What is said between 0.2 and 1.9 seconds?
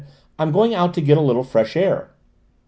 "I'm going out to get a little fresh